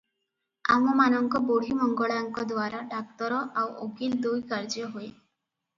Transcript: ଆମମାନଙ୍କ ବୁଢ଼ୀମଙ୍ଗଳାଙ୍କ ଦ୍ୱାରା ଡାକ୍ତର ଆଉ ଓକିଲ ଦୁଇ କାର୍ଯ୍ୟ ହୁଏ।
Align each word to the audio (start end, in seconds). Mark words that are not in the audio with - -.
ଆମମାନଙ୍କ 0.75 1.41
ବୁଢ଼ୀମଙ୍ଗଳାଙ୍କ 1.49 2.47
ଦ୍ୱାରା 2.53 2.81
ଡାକ୍ତର 2.95 3.45
ଆଉ 3.63 3.73
ଓକିଲ 3.87 4.21
ଦୁଇ 4.27 4.47
କାର୍ଯ୍ୟ 4.55 4.93
ହୁଏ। 4.97 5.07